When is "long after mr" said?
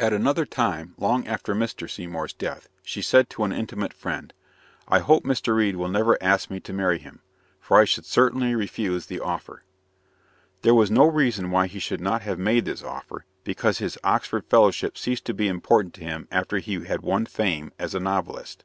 0.96-1.86